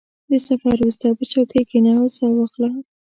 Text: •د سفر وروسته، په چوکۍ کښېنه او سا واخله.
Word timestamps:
•د 0.29 0.31
سفر 0.47 0.75
وروسته، 0.79 1.07
په 1.17 1.23
چوکۍ 1.31 1.61
کښېنه 1.67 1.91
او 1.99 2.05
سا 2.17 2.27
واخله. 2.35 2.69